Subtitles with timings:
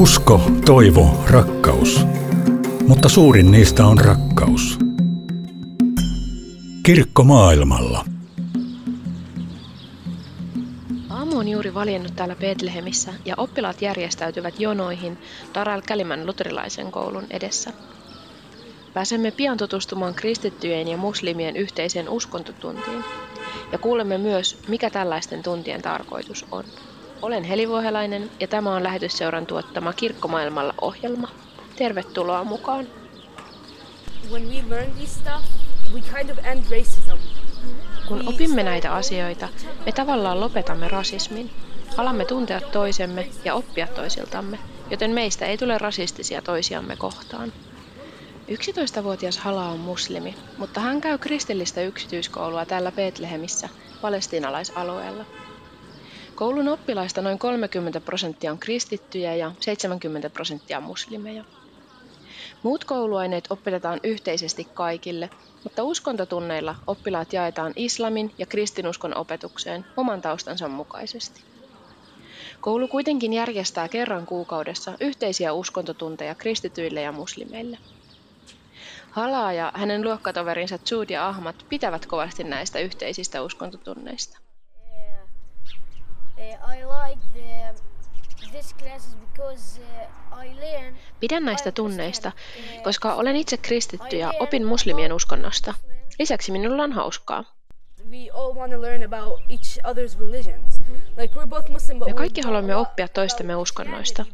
[0.00, 2.06] Usko, toivo, rakkaus.
[2.88, 4.78] Mutta suurin niistä on rakkaus.
[6.82, 8.04] Kirkko maailmalla.
[11.10, 15.18] Aamu on juuri valjennut täällä Betlehemissä ja oppilaat järjestäytyvät jonoihin
[15.54, 17.72] Daral Kälimän luterilaisen koulun edessä.
[18.94, 23.04] Pääsemme pian tutustumaan kristittyjen ja muslimien yhteiseen uskontotuntiin
[23.72, 26.64] ja kuulemme myös, mikä tällaisten tuntien tarkoitus on.
[27.22, 31.28] Olen Heli Vuohelainen ja tämä on lähetysseuran tuottama Kirkkomaailmalla ohjelma.
[31.76, 32.86] Tervetuloa mukaan!
[34.30, 35.44] when we learn these stuff,
[35.94, 37.18] we kind of end racism.
[38.08, 39.48] Kun opimme näitä asioita,
[39.86, 41.50] me tavallaan lopetamme rasismin.
[41.96, 44.58] Alamme tuntea toisemme ja oppia toisiltamme,
[44.90, 47.52] joten meistä ei tule rasistisia toisiamme kohtaan.
[48.50, 53.68] 11-vuotias Hala on muslimi, mutta hän käy kristillistä yksityiskoulua täällä Betlehemissä,
[54.00, 55.24] palestiinalaisalueella.
[56.34, 61.44] Koulun oppilaista noin 30 prosenttia on kristittyjä ja 70 prosenttia muslimeja.
[62.62, 65.30] Muut kouluaineet opetetaan yhteisesti kaikille,
[65.64, 71.44] mutta uskontotunneilla oppilaat jaetaan islamin ja kristinuskon opetukseen oman taustansa mukaisesti.
[72.60, 77.78] Koulu kuitenkin järjestää kerran kuukaudessa yhteisiä uskontotunteja kristityille ja muslimeille.
[79.10, 84.38] Halaa ja hänen luokkatoverinsa Jude ja Ahmad pitävät kovasti näistä yhteisistä uskontotunneista.
[84.38, 85.18] Uh, I like the
[85.52, 86.29] this classes because uh, I learn
[91.20, 92.32] Pidän näistä tunneista,
[92.84, 95.74] koska olen itse kristitty ja opin muslimien uskonnosta.
[96.18, 97.44] Lisäksi minulla on hauskaa.
[98.10, 100.78] We all want to learn about each other's religions.
[101.16, 104.24] Like we're both Muslim, but Me kaikki haluamme oppia toistemme uskonnoista.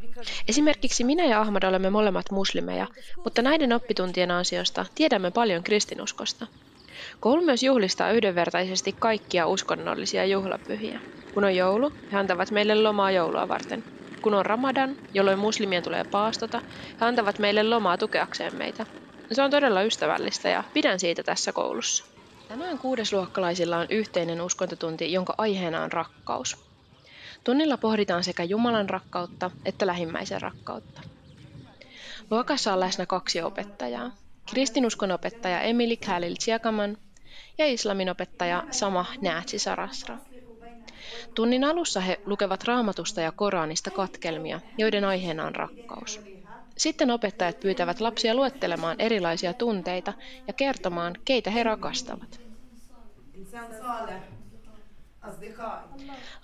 [0.48, 2.86] Esimerkiksi minä ja Ahmad olemme molemmat muslimeja,
[3.24, 6.46] mutta näiden oppituntien ansiosta tiedämme paljon kristinuskosta.
[7.20, 11.00] Koulu myös juhlistaa yhdenvertaisesti kaikkia uskonnollisia juhlapyhiä.
[11.32, 13.84] Kun on joulu, he antavat meille lomaa joulua varten.
[14.22, 16.62] Kun on ramadan, jolloin muslimien tulee paastota,
[17.00, 18.86] he antavat meille lomaa tukeakseen meitä.
[19.32, 22.04] Se on todella ystävällistä ja pidän siitä tässä koulussa.
[22.48, 26.56] Tänään kuudesluokkalaisilla on yhteinen uskontotunti, jonka aiheena on rakkaus.
[27.44, 31.00] Tunnilla pohditaan sekä Jumalan rakkautta että lähimmäisen rakkautta.
[32.30, 34.10] Luokassa on läsnä kaksi opettajaa
[34.50, 36.96] kristinuskonopettaja Emily Khalil Chiakaman
[37.58, 40.18] ja islaminopettaja Sama Nätsi Sarasra.
[41.34, 46.20] Tunnin alussa he lukevat raamatusta ja Koranista katkelmia, joiden aiheena on rakkaus.
[46.78, 50.12] Sitten opettajat pyytävät lapsia luettelemaan erilaisia tunteita
[50.46, 52.40] ja kertomaan, keitä he rakastavat.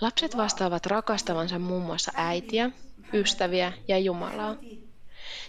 [0.01, 2.71] Lapset vastaavat rakastavansa muun muassa äitiä,
[3.15, 4.57] ystäviä ja Jumalaa.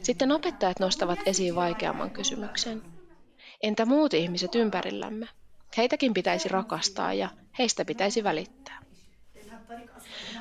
[0.02, 2.82] Sitten opettajat nostavat esiin vaikeamman kysymyksen.
[3.64, 5.28] Entä muut ihmiset ympärillämme?
[5.78, 8.84] Heitäkin pitäisi rakastaa ja heistä pitäisi välittää.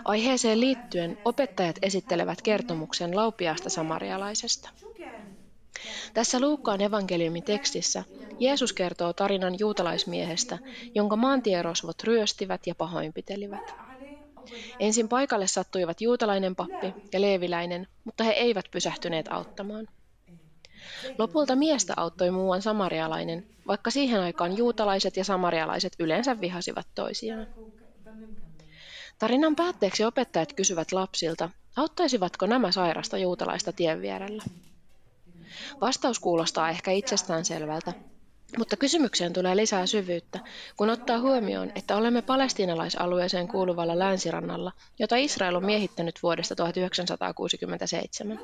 [0.05, 4.71] Aiheeseen liittyen opettajat esittelevät kertomuksen laupiaasta samarialaisesta.
[6.15, 8.05] Tässä Luukkaan evankeliumin tekstissä
[8.39, 10.59] Jeesus kertoo tarinan juutalaismiehestä,
[10.95, 13.75] jonka maantierosvot ryöstivät ja pahoinpitelivät.
[14.81, 19.89] Ensin paikalle sattuivat juutalainen pappi ja leeviläinen, mutta he eivät pysähtyneet auttamaan.
[21.19, 27.47] Lopulta miestä auttoi muuan samarialainen, vaikka siihen aikaan juutalaiset ja samarialaiset yleensä vihasivat toisiaan.
[29.19, 34.43] Tarinan päätteeksi opettajat kysyvät lapsilta, auttaisivatko nämä sairasta juutalaista tien vierellä.
[35.81, 37.93] Vastaus kuulostaa ehkä itsestäänselvältä,
[38.59, 40.41] mutta kysymykseen tulee lisää syvyyttä,
[40.77, 48.41] kun ottaa huomioon, että olemme palestiinalaisalueeseen kuuluvalla länsirannalla, jota Israel on miehittänyt vuodesta 1967.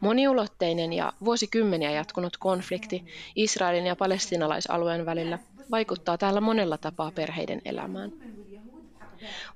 [0.00, 3.04] Moniulotteinen ja vuosikymmeniä jatkunut konflikti
[3.36, 5.38] Israelin ja palestiinalaisalueen välillä
[5.70, 8.12] vaikuttaa täällä monella tapaa perheiden elämään.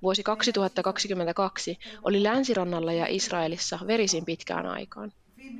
[0.02, 5.12] Vuosi 2022 oli länsirannalla ja Israelissa verisin pitkään aikaan.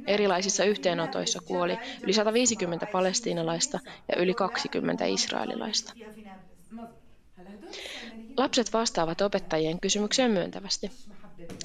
[0.07, 5.93] Erilaisissa yhteenotoissa kuoli yli 150 palestiinalaista ja yli 20 israelilaista.
[8.37, 10.91] Lapset vastaavat opettajien kysymykseen myöntävästi.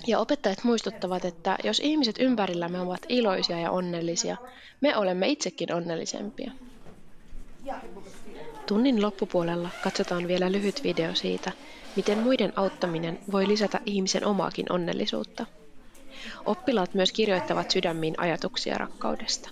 [0.08, 4.38] Ja opettajat muistuttavat, että jos ihmiset ympärillämme ovat iloisia ja onnellisia,
[4.82, 6.52] me olemme itsekin onnellisempia.
[8.68, 11.52] Tunnin loppupuolella katsotaan vielä lyhyt video siitä,
[11.96, 15.46] miten muiden auttaminen voi lisätä ihmisen omaakin onnellisuutta.
[16.46, 19.50] Oppilaat myös kirjoittavat sydämiin ajatuksia rakkaudesta.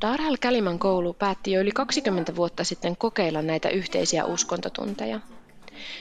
[0.00, 5.20] Darhal Kaliman koulu päätti jo yli 20 vuotta sitten kokeilla näitä yhteisiä uskontotunteja.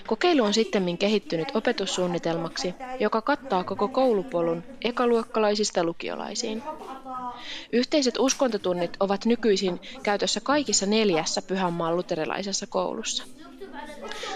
[0.08, 6.64] Kokeilu on sittemmin kehittynyt opetussuunnitelmaksi, joka kattaa koko koulupolun ekaluokkalaisista lukiolaisiin.
[7.74, 13.24] Yhteiset uskontotunnit ovat nykyisin käytössä kaikissa neljässä Pyhänmaan luterilaisessa koulussa.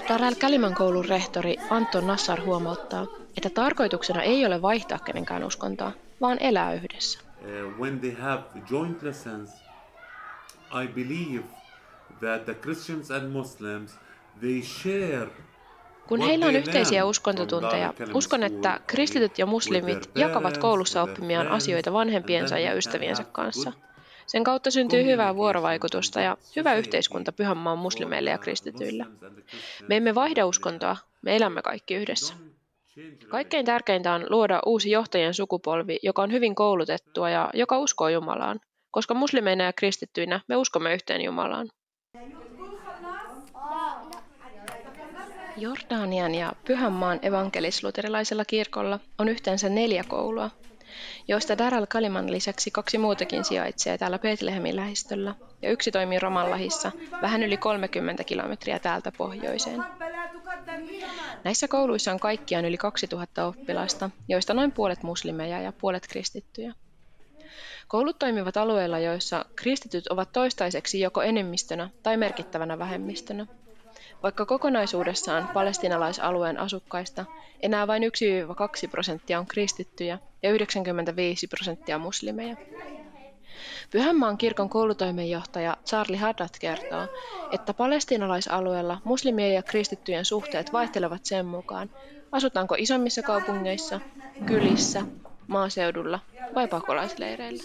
[0.10, 3.08] Dar al Kaliman koulun rehtori Anton Nassar huomauttaa,
[3.38, 5.92] että tarkoituksena ei ole vaihtaa kenenkään uskontoa,
[6.22, 7.20] vaan elää yhdessä.
[7.20, 9.50] Uh, when they have joint lessons,
[10.84, 11.44] I believe
[12.20, 14.00] that the Christians and Muslims
[14.40, 15.30] they share
[16.08, 22.60] Kun heillä on yhteisiä uskontotunteja, uskon, että kristityt ja muslimit jakavat koulussa oppimiaan asioita vanhempiensa
[22.60, 23.72] ja ystäviensä kanssa.
[24.30, 29.06] Sen kautta syntyy hyvää vuorovaikutusta ja hyvä yhteiskunta Pyhänmaan muslimeille ja kristityille.
[29.88, 32.34] Me emme vaihda uskontoa, me elämme kaikki yhdessä.
[33.30, 38.60] Kaikkein tärkeintä on luoda uusi johtajien sukupolvi, joka on hyvin koulutettua ja joka uskoo Jumalaan,
[38.92, 41.70] koska muslimeina ja kristittyinä me uskomme yhteen Jumalaan.
[45.58, 50.50] Jordanian ja Pyhänmaan evankelis-luterilaisella kirkolla on yhteensä neljä koulua,
[51.28, 56.92] joista Daral Kaliman lisäksi kaksi muutakin sijaitsee täällä Betlehemin lähistöllä ja yksi toimii Ramallahissa
[57.22, 59.84] vähän yli 30 kilometriä täältä pohjoiseen.
[61.44, 66.74] Näissä kouluissa on kaikkiaan yli 2000 oppilasta, joista noin puolet muslimeja ja puolet kristittyjä.
[67.88, 73.48] Koulut toimivat alueilla, joissa kristityt ovat toistaiseksi joko enemmistönä tai merkittävänä vähemmistönä.
[74.24, 77.26] Vaikka kokonaisuudessaan palestinalaisalueen asukkaista
[77.62, 82.56] enää vain 1-2 prosenttia on kristittyjä ja 95 prosenttia muslimeja.
[83.92, 87.08] Pyhänmaan kirkon koulutoimenjohtaja Charlie Haddad kertoo,
[87.52, 91.90] että palestinalaisalueella muslimien ja kristittyjen suhteet vaihtelevat sen mukaan,
[92.32, 94.00] asutaanko isommissa kaupungeissa,
[94.46, 95.02] kylissä,
[95.48, 96.20] maaseudulla
[96.56, 97.64] vai pakolaisleireillä.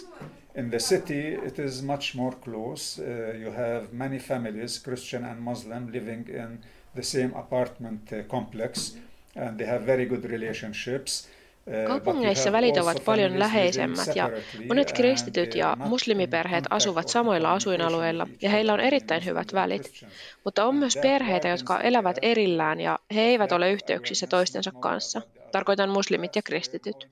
[0.55, 3.01] In the city, it is much more close.
[3.01, 6.59] Uh, you have many families, Christian and Muslim, living in
[6.95, 8.97] the same apartment uh, complex,
[9.35, 11.27] and they have very good relationships.
[11.67, 14.29] Uh, Kaupungeissa välit ovat paljon läheisemmät ja
[14.67, 20.05] monet kristityt ja muslimiperheet asuvat samoilla asuinalueilla ja heillä on erittäin hyvät välit.
[20.43, 25.21] Mutta on myös perheitä, jotka elävät erillään ja he eivät ole yhteyksissä toistensa kanssa.
[25.51, 27.07] Tarkoitan muslimit ja kristityt.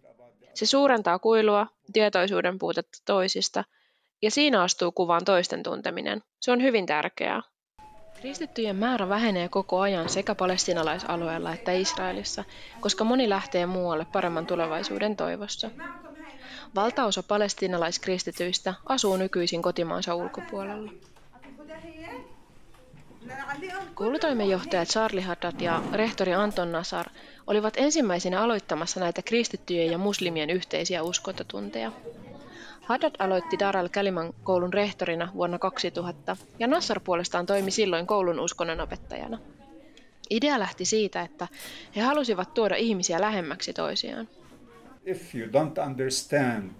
[0.53, 3.63] Se suurentaa kuilua, tietoisuuden puutetta toisista,
[4.21, 6.23] ja siinä astuu kuvaan toisten tunteminen.
[6.39, 7.41] Se on hyvin tärkeää.
[8.21, 12.44] Kristittyjen määrä vähenee koko ajan sekä palestinalaisalueella että Israelissa,
[12.79, 15.69] koska moni lähtee muualle paremman tulevaisuuden toivossa.
[16.75, 20.91] Valtaosa palestinalaiskristityistä asuu nykyisin kotimaansa ulkopuolella.
[23.94, 27.08] Koulutoimenjohtaja Charlie Haddad ja rehtori Anton Nasar
[27.48, 31.92] olivat ensimmäisenä aloittamassa näitä kristittyjen ja muslimien yhteisiä uskontotunteja.
[32.81, 39.40] Haddad aloitti Dar al-Kaliman koulun rehtorina vuonna 2000 ja Nassar puolestaan toimi silloin koulun uskonnonopettajana.
[40.30, 41.48] Idea lähti siitä, että
[41.96, 44.28] he halusivat tuoda ihmisiä lähemmäksi toisiaan.
[45.06, 46.72] If you don't understand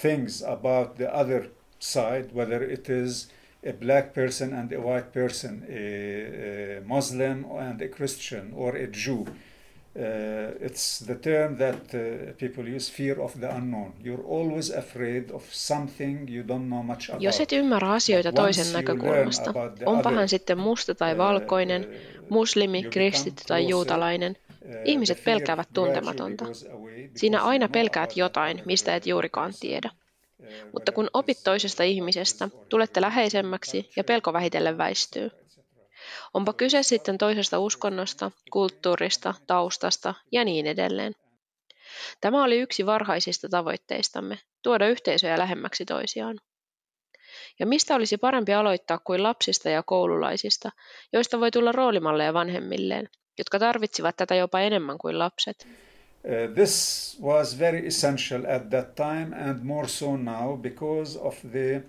[0.00, 1.48] things about the other
[1.78, 3.30] side, whether it is
[3.66, 8.86] a black person and a white person, a, a Muslim and a Christian, or a
[8.86, 9.26] Jew.
[9.96, 13.92] Uh, it's the term that uh, people use fear of the unknown.
[14.04, 17.22] You're always afraid of something you don't know much about.
[17.22, 19.54] Jos et ymmärrä asioita toisen näkökulmasta,
[19.86, 21.86] onpa hän sitten musta tai uh, valkoinen,
[22.28, 24.36] muslimi, kristitty tai juutalainen,
[24.84, 26.44] ihmiset pelkäävät tuntematonta.
[27.16, 29.90] Siinä aina pelkäät jotain, mistä et juurikaan tiedä.
[30.72, 35.30] Mutta kun opit toisesta ihmisestä, tulette läheisemmäksi ja pelko vähitellen väistyy.
[36.34, 41.12] Onpa kyse sitten toisesta uskonnosta, kulttuurista, taustasta ja niin edelleen.
[42.20, 46.40] Tämä oli yksi varhaisista tavoitteistamme, tuoda yhteisöjä lähemmäksi toisiaan.
[47.58, 50.70] Ja mistä olisi parempi aloittaa kuin lapsista ja koululaisista,
[51.12, 53.08] joista voi tulla roolimalleja vanhemmilleen,
[53.38, 55.68] jotka tarvitsivat tätä jopa enemmän kuin lapset.
[56.24, 61.82] Uh, this was very essential at that time and more so now because of the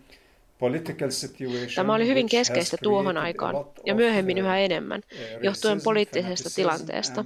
[0.60, 1.76] political situation.
[1.76, 3.56] Tämä oli hyvin keskeistä tuohon aikaan
[3.86, 5.02] ja myöhemmin uh, yhä enemmän,
[5.42, 7.26] johtuen poliittisesta tilanteesta,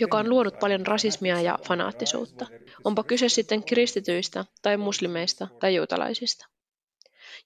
[0.00, 2.46] joka on luonut paljon rasismia ja fanaattisuutta.
[2.84, 6.46] Onpa kyse sitten kristityistä tai muslimeista tai juutalaisista.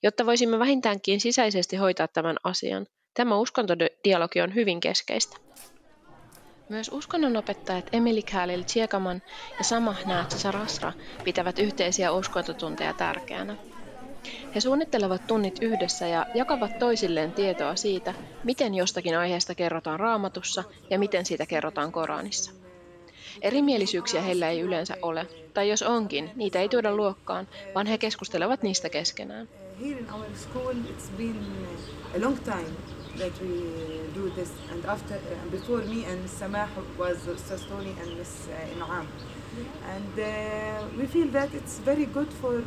[0.03, 5.37] Jotta voisimme vähintäänkin sisäisesti hoitaa tämän asian, tämä uskontodialogi on hyvin keskeistä.
[6.69, 9.23] Myös uskonnonopettajat Emily Khalil Tsiekaman
[9.59, 9.99] ja Samah
[10.29, 10.93] Sarasra
[11.25, 13.57] pitävät yhteisiä uskontotunteja tärkeänä.
[14.55, 20.99] He suunnittelevat tunnit yhdessä ja jakavat toisilleen tietoa siitä, miten jostakin aiheesta kerrotaan raamatussa ja
[20.99, 22.53] miten siitä kerrotaan Koranissa.
[23.43, 28.63] Erimielisyyksiä heillä ei yleensä ole, tai jos onkin, niitä ei tuoda luokkaan, vaan he keskustelevat
[28.63, 29.49] niistä keskenään.
[29.81, 31.37] Here in our school it's been
[32.17, 33.55] a long time that we
[34.15, 34.51] do this.
[34.71, 39.07] And after, uh, before me and Samah was Ustaz Tony and Miss uh, In'am.
[39.95, 40.25] And uh,
[40.99, 42.63] we feel that it's very good for uh,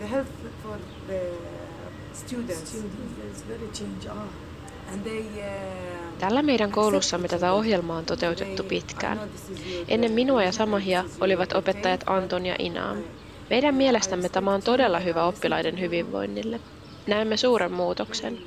[0.00, 1.20] the health for the
[2.12, 2.68] students.
[2.70, 4.06] Students, there's very change.
[4.10, 4.92] Ah.
[4.92, 9.20] And they, uh, Tällä meidän koulussamme tätä ohjelmaa on toteutettu pitkään.
[9.88, 12.98] Ennen minua ja Samahia olivat opettajat Anton ja Inaam.
[13.50, 16.60] Meidän mielestämme tämä on todella hyvä oppilaiden hyvinvoinnille.
[17.06, 18.38] Näemme suuren muutoksen.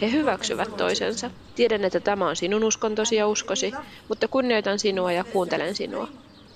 [0.00, 1.30] He hyväksyvät toisensa.
[1.54, 3.72] Tiedän, että tämä on sinun uskontosi ja uskosi,
[4.08, 6.08] mutta kunnioitan sinua ja kuuntelen sinua.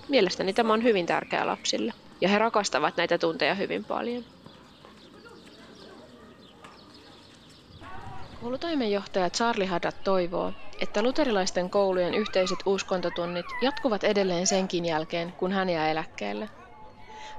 [0.08, 4.24] Mielestäni tämä on hyvin tärkeää lapsille, ja he rakastavat näitä tunteja hyvin paljon.
[8.40, 15.70] Koulutoimenjohtaja Charlie Haddad toivoo, että luterilaisten koulujen yhteiset uskontotunnit jatkuvat edelleen senkin jälkeen, kun hän
[15.70, 16.48] jää eläkkeelle.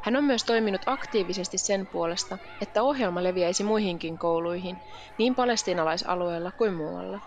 [0.02, 4.78] Hän on myös toiminut aktiivisesti sen puolesta, että ohjelma leviäisi muihinkin kouluihin,
[5.18, 7.20] niin palestiinalaisalueella kuin muualla.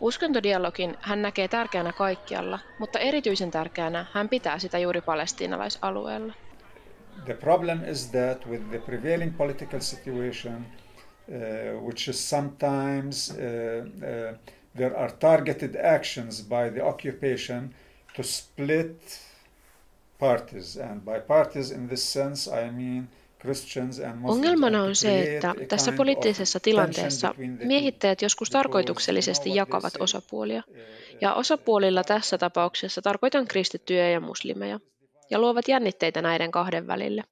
[0.00, 6.34] Uskontodialogin hän näkee tärkeänä kaikkialla, mutta erityisen tärkeänä hän pitää sitä juuri palestiinalaisalueella.
[7.24, 10.66] The problem is that with the prevailing political situation,
[11.28, 13.36] uh, which is sometimes uh,
[13.86, 14.38] uh,
[14.76, 17.74] there are targeted actions by the occupation
[18.16, 19.20] to split
[20.28, 23.08] parties, and by parties in this sense I mean.
[24.24, 30.62] Ongelmana on se, että tässä poliittisessa tilanteessa miehittäjät joskus tarkoituksellisesti jakavat osapuolia.
[30.68, 30.76] uh,
[31.20, 34.80] Ja osapuolilla tässä tapauksessa tarkoitan kristittyjä ja muslimeja,
[35.30, 37.24] ja luovat jännitteitä näiden kahden välille.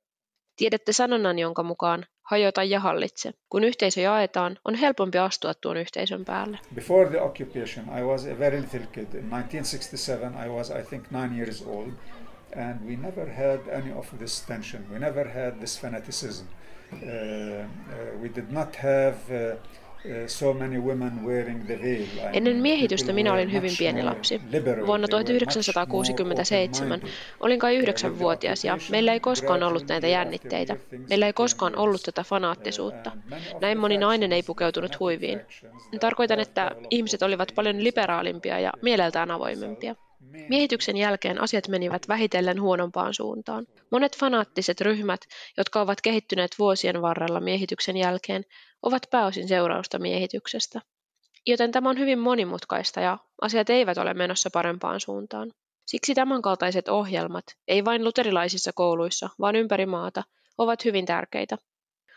[0.56, 3.32] Tiedätte sanonnan, jonka mukaan hajota ja hallitse.
[3.48, 6.58] Kun yhteisö jaetaan, on helpompi astua tuon yhteisön päälle.
[6.74, 9.14] Before the occupation, I was a very little kid.
[9.14, 11.90] In 1967, I was, I think, nine years old,
[12.56, 14.84] and we never had any of this tension.
[14.92, 16.46] We never had this fanaticism.
[16.92, 17.64] Uh, uh,
[18.22, 22.02] we did not have uh, uh, so many women wearing the veil.
[22.02, 24.40] I Ennen miehitystä minä olin hyvin pieni lapsi.
[24.40, 27.08] Vuonna They were much more 1967 open-minded.
[27.40, 30.76] olin kai yhdeksänvuotias ja meillä ei koskaan ollut näitä jännitteitä.
[31.08, 33.10] Meillä ei koskaan ollut tätä fanaattisuutta.
[33.60, 35.40] Näin moni nainen ei pukeutunut huiviin.
[36.00, 39.94] Tarkoitan, että ihmiset olivat paljon liberaalimpia ja mieleltään avoimempia.
[40.48, 43.66] Miehityksen jälkeen asiat menivät vähitellen huonompaan suuntaan.
[43.90, 45.20] Monet fanaattiset ryhmät,
[45.56, 48.44] jotka ovat kehittyneet vuosien varrella miehityksen jälkeen,
[48.82, 50.80] ovat pääosin seurausta miehityksestä.
[51.46, 55.50] Joten tämä on hyvin monimutkaista ja asiat eivät ole menossa parempaan suuntaan.
[55.86, 60.22] Siksi tämänkaltaiset ohjelmat, ei vain luterilaisissa kouluissa, vaan ympäri maata,
[60.58, 61.56] ovat hyvin tärkeitä.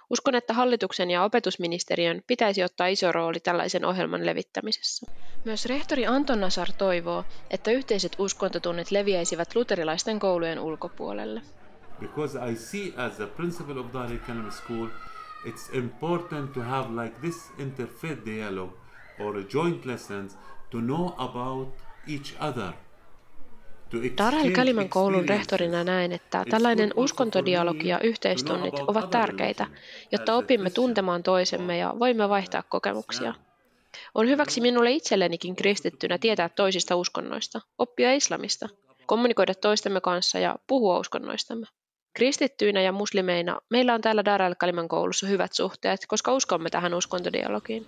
[0.10, 5.06] Uskon, että hallituksen ja opetusministeriön pitäisi ottaa iso rooli tällaisen ohjelman levittämisessä.
[5.46, 11.42] Myös rehtori Anton Nasar toivoo, että yhteiset uskontotunnit leviäisivät luterilaisten koulujen ulkopuolelle.
[12.00, 14.90] because I see as a principal of Dar Economic School,
[15.46, 18.74] it's important to have like this interfaith dialogue
[19.20, 20.36] or joint lessons
[20.72, 21.68] to know about
[22.08, 22.74] each other.
[23.96, 29.68] To Dar exchange Kaliman koulun rehtorina näen, että tällainen uskontodialogi ja yhteistunnit ovat tärkeitä,
[30.12, 33.34] jotta opimme tuntemaan toisemme ja voimme vaihtaa kokemuksia.
[34.16, 38.70] On hyväksi minulle itsellenikin kristittynä tietää toisista uskonnoista, oppia islamista,
[39.06, 41.68] kommunikoida toistemme kanssa ja puhua uskonnoistamme.
[42.14, 46.94] Kristittyinä ja muslimeina meillä on täällä Dar al Kaliman koulussa hyvät suhteet, koska uskomme tähän
[46.94, 47.86] uskontodialogiin.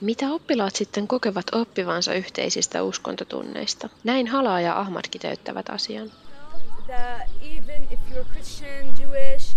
[0.00, 3.88] Mitä oppilaat sitten kokevat oppivansa yhteisistä uskontotunneista?
[4.04, 6.10] Näin Hala ja Ahmad kiteyttävät asian.
[6.90, 9.56] that even if you're Christian, Jewish,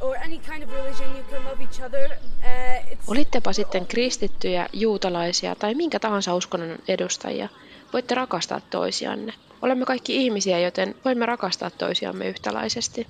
[0.00, 2.10] or any kind of religion, you can love each other.
[2.10, 7.48] Uh, Olittepa sitten kristittyjä, juutalaisia tai minkä tahansa uskonnon edustajia,
[7.92, 9.32] voitte rakastaa toisianne.
[9.62, 13.06] Olemme kaikki ihmisiä, joten voimme rakastaa toisiamme yhtäläisesti.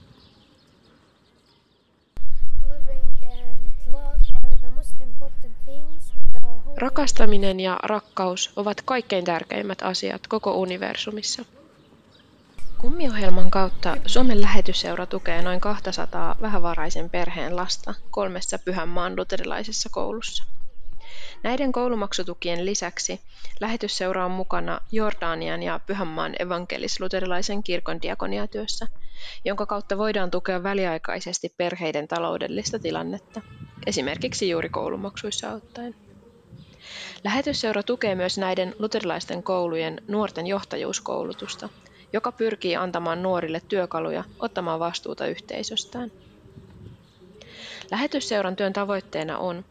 [2.68, 3.60] Living and
[3.92, 9.82] love are the most important things in the whole Rakastaminen ja rakkaus ovat kaikkein tärkeimmät
[9.82, 11.44] asiat koko universumissa.
[12.80, 20.44] Kummiohjelman kautta Suomen lähetysseura tukee noin 200 vähävaraisen perheen lasta kolmessa Pyhänmaan luterilaisessa koulussa.
[21.42, 23.20] Näiden koulumaksutukien lisäksi
[23.60, 28.86] lähetysseura on mukana Jordanian ja Pyhänmaan evankelis-luterilaisen kirkon diakoniatyössä,
[29.44, 33.40] jonka kautta voidaan tukea väliaikaisesti perheiden taloudellista tilannetta,
[33.86, 35.94] esimerkiksi juuri koulumaksuissa auttaen.
[37.24, 41.68] Lähetysseura tukee myös näiden luterilaisten koulujen nuorten johtajuuskoulutusta,
[42.12, 46.12] joka pyrkii antamaan nuorille työkaluja ottamaan vastuuta yhteisöstään.
[47.90, 49.64] Lähetysseuran työn tavoitteena on,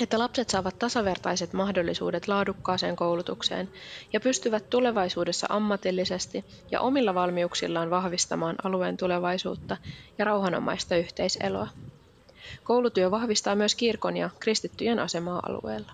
[0.00, 3.68] että lapset saavat tasavertaiset mahdollisuudet laadukkaaseen koulutukseen
[4.12, 9.76] ja pystyvät tulevaisuudessa ammatillisesti ja omilla valmiuksillaan vahvistamaan alueen tulevaisuutta
[10.18, 11.68] ja rauhanomaista yhteiseloa.
[12.64, 15.92] Koulutyö vahvistaa myös kirkon ja kristittyjen asemaa alueella.